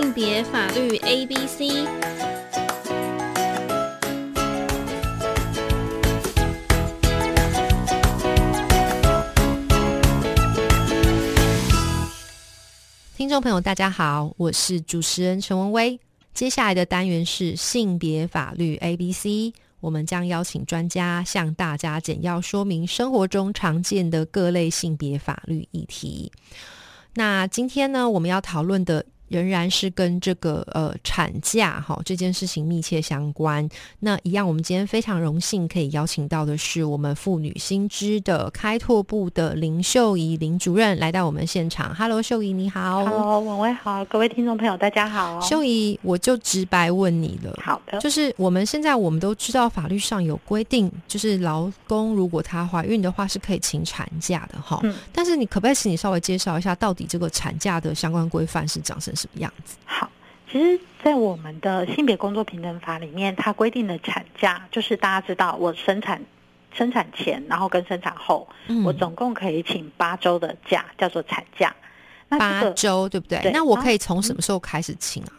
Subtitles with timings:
[0.00, 1.68] 性别法律 A B C。
[13.14, 16.00] 听众朋友，大家好，我是主持人陈文威。
[16.32, 26.32] 接下来的单元是性别法律 A B C，我们将邀请专家向大家简要说明生活中常见的各类性别法律议题。
[27.12, 29.04] 那今天呢，我们要讨论的。
[29.30, 33.66] 仍然是跟这个呃产假哈这件事情密切相关。
[34.00, 41.94] 那一样，我们今天非常荣幸可以邀请到的是我们妇女新知的开拓部的林秀仪林主任来到我们现场。
[41.94, 43.04] Hello，秀仪你好。
[43.04, 45.40] Hello，文威好，各位听众朋友大家好。
[45.40, 47.56] 秀仪，我就直白问你了。
[47.62, 54.80] 好的，就是我们现在我们都知道法律上有规定，就是劳工如果她怀孕的话是可以请产假的哈。
[54.82, 54.92] 嗯。
[55.12, 59.14] 但是你可不可以请你稍微介绍一下，到底这个产假的相关规范是长成？
[59.20, 59.76] 什么样子？
[59.84, 60.10] 好，
[60.50, 66.22] 其实，在我们的性别工作平等法里面，它规定的产假就是大家知道，我生产
[66.72, 68.48] 生产前，然后跟生产后，
[68.84, 71.74] 我总共可以请八周的假，叫做产假。
[72.28, 73.50] 八周对不对？
[73.52, 75.32] 那我可以从什么时候开始请啊？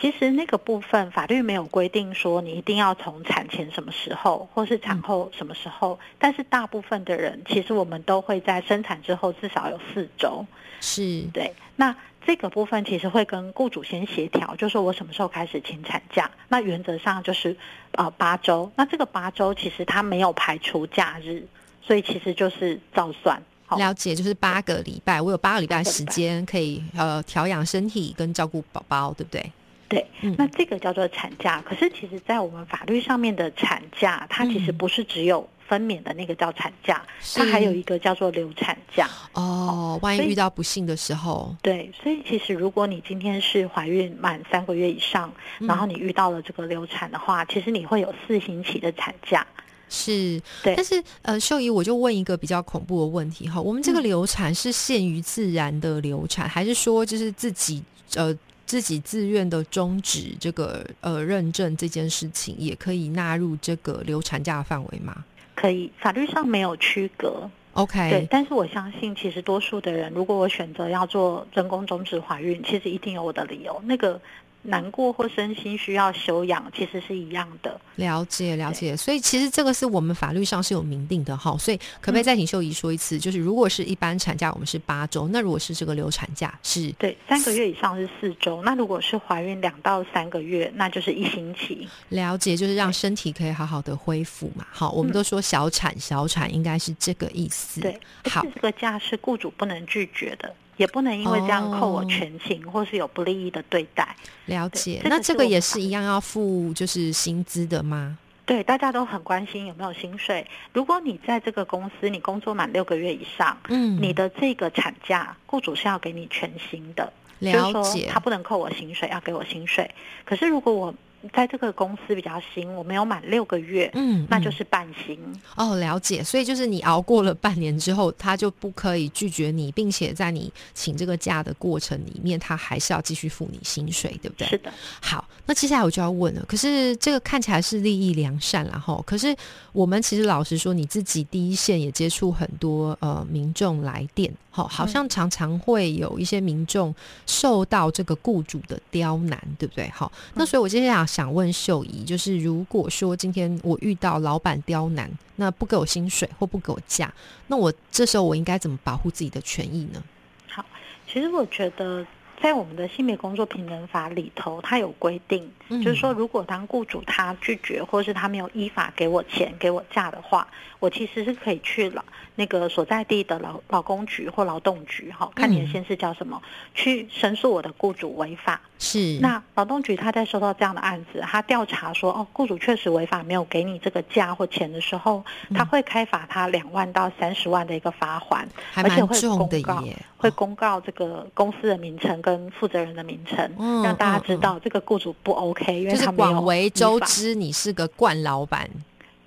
[0.00, 10.44] 其实那个部分法律没有规定说你一定要从产前什么时候，或是产后什么时候，但是大部分的人，其实我们都会在生产之后至少有四周。
[10.80, 11.94] 是对，那。
[12.26, 16.28] 这个部分其实会跟雇主先协调，就说我什么时候开始请产假。
[16.48, 17.56] 那原则上就是
[17.92, 18.68] 呃八周。
[18.74, 21.46] 那这个八周其实它没有排除假日，
[21.80, 23.40] 所以其实就是照算。
[23.76, 29.52] 了解，就是八个礼拜，我有八个礼拜时间可以呃调养身体跟照顾宝宝，对不对？
[29.88, 30.06] 对，
[30.36, 31.62] 那这个叫做产假。
[31.62, 35.48] 可是其实在我们法律上面的产假，它其实不是只有。
[35.68, 39.10] 分娩的那个叫产假，它还有一个叫做流产假。
[39.32, 49.44] 哦，万一遇到不幸的时候，对，所以其实如果你今天是怀孕满三个月以上，然后你遇到了这个流产的话，其实你会有四星期的产假。
[49.88, 50.76] 是，对。
[50.76, 57.82] 但是呃，秀仪，我就问一个比较恐怖的问题哈，我们这个流产是限于自然的流产，还是说就是自己
[58.14, 58.32] 呃
[58.66, 65.24] 自己自愿的终止这个呃认证这件事情，也可以纳入这个流产假的范围吗？
[65.54, 67.48] 可以，法律上没有区隔。
[67.72, 73.80] OK，对，但是我相信，其实多数的人，如果我选择要做人工终止怀孕，其实一定有我的理由。
[73.86, 74.20] 那个。
[74.62, 77.80] 难过或身心需要休养，其实是一样的。
[77.96, 81.56] 了解了解，所以其实这个是我们法律上是有明定的哈。
[81.56, 83.18] 所以可不可以再请秀仪说一次？
[83.18, 88.62] 就是如果是一般产假，我们是八周；那如果是这个流产假，是对三个月以上是四周。
[88.62, 91.88] 那如果是怀孕两到三个月，那就是一星期。
[92.08, 94.66] 了解，就是让身体可以好好的恢复嘛。
[94.72, 97.80] 好，我们都说小产小产应该是这个意思。
[97.80, 100.52] 对，好，这个假是雇主不能拒绝的。
[100.76, 104.14] 也不能因为这样扣我全勤，或是有不利益的对待。
[104.46, 108.18] 了解，那这个也是一样要付就是薪资的吗？
[108.44, 110.46] 对，大家都很关心有没有薪水。
[110.72, 117.12] 如果你在这个公司你工作满六个月以上，嗯，你的这个产假，雇主是要给你全薪的。
[117.40, 119.90] 了解，他不能扣我薪水，要给我薪水。
[120.24, 120.94] 可是如果我
[121.34, 125.18] 在这个公司比较新，我没有满六个月，嗯，那就是半薪
[125.56, 125.76] 哦。
[125.76, 134.46] 了解，所以就是你熬过了半年之后，他就不可以拒绝你，并且在你请这个假的过程里面，他还是要继续付你薪水，对不对？
[134.46, 134.72] 是的。
[135.00, 136.44] 好，那接下来我就要问了。
[136.46, 139.34] 可是这个看起来是利益良善，然后，可是
[139.72, 144.32] 我们其实老实说，你自己第一线也接触很多呃民众来电。
[144.50, 146.94] 好，好像常常会有一些民众
[147.26, 149.86] 受到这个雇主的刁难，对不对？
[149.90, 157.12] 好，那所以我接下来想问秀仪，就是如果说今天我遇到老板刁难，那不给我薪水或不给我假，
[157.46, 160.02] 那我这时候我应该怎么保护自己的权益呢？
[160.48, 160.64] 好，
[161.06, 162.06] 其实我觉得。
[162.40, 170.46] 在我们的性别工作平等法里头，它有规定，就是说，如果当雇主他拒绝，或是他没有依法给我钱、给我假的话，
[170.78, 172.02] 我其实是可以去劳
[172.34, 176.40] 那个所在地的劳劳工局或劳动局，哈，看你的县市叫什么，
[176.74, 178.60] 去申诉我的雇主违法。
[178.78, 179.18] 是。
[179.22, 185.24] 那劳动局他在收到这样的案子，他调查说，哦，雇主确实违法，没有给你这个假或钱的时候，
[185.54, 189.84] 他会开罚他两万到三十万的一个罚款，而且会公告，
[190.18, 192.20] 会公告这个公司的名称。
[192.26, 193.38] 跟负责人的名称，
[193.84, 198.68] 让大家知道这个雇主不 OK，因为他广为周知，你是个惯老板。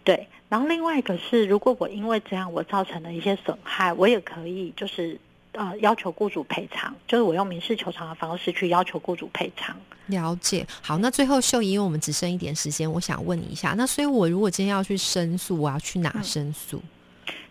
[0.04, 5.18] 对，然后另外一个是，如果我因为这样我造成了一些损害，我也可以就是
[5.54, 9.74] 呃要求雇主赔偿，就是我用民事求偿的方式去要求雇主赔偿。
[10.08, 16.82] 了解，好，那最后秀仪，因为我们只剩一点时间，我想问你一下，那所以我如果今天要去申诉，我要去哪申诉？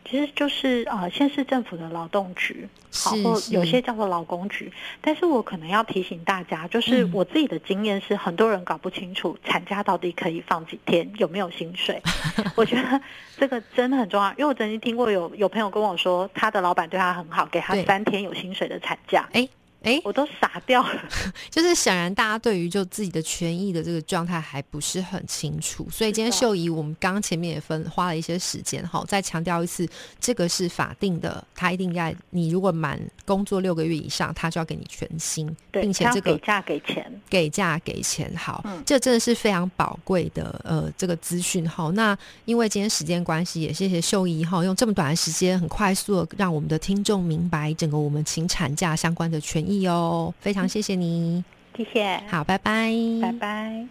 [0.09, 4.73] 其实就是呃，县市政府的劳动局，好，或有些叫做劳工局。
[5.03, 12.01] 但是我可能要提醒大家，就是我自己的经验是，很多人搞不清楚产假到底可以放几天，有没有薪水。
[12.57, 13.01] 我觉得
[13.37, 19.29] 这个真的很重要，因为我曾经听过有有朋友跟我说，他的老板对他很好，给他三天有薪水的产假。
[19.33, 19.47] 哎。
[19.83, 21.03] 哎，我都傻掉了。
[21.51, 29.89] 就是显然大家对于就自己的权益的这个状态还不是很清楚，所以今天秀仪我们刚刚前面也分花了一些时间哈，再强调一次，
[30.21, 38.35] 这个是法定的，他一定在你如果满工作六个月以上，他就要给你全薪，并且这个给价给钱，给价给钱。
[38.37, 41.89] 好，这真的是非常宝贵的呃这个资讯哈。
[41.95, 49.68] 那因为今天时间关系，也谢谢秀仪哈，用这么短的时间很快速的让我们的听众明白整个我们请产假相关的权益。
[49.87, 51.45] 哦，非常谢谢你，
[51.77, 53.87] 谢谢，好，拜拜，拜拜。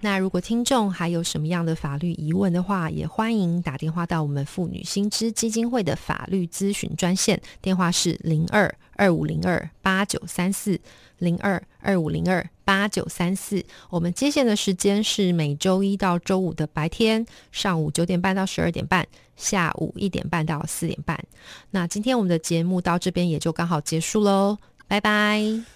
[0.00, 10.78] 那如果听众还有什么样的法律疑问的话，也欢迎打电话到我们妇女新知基金会的法律咨询专线，电话是零二二五零二八九三四
[11.18, 13.64] 零二二五零二八九三四。
[13.90, 19.04] 我们接线的时间是每周一到周五的白天上午九点半到十二点半，
[19.34, 21.18] 下午一点半到四点半。
[21.72, 24.56] 那今天我们的节目到这边也就刚好结束喽。
[24.88, 25.68] 拜拜。